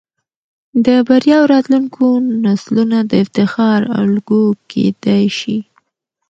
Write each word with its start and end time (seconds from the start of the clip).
د 0.85 0.87
بريا 1.07 1.37
او 1.41 1.45
راتلونکو 1.53 2.05
نسلونه 2.45 2.97
د 3.11 3.13
افتخار 3.23 3.79
الګو 3.99 4.43
کېدى 4.71 5.21
شي. 5.37 5.57